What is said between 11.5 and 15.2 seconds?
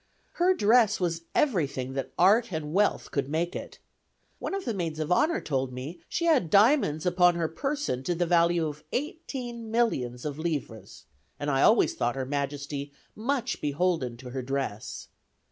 I always thought her majesty much beholden to her dress.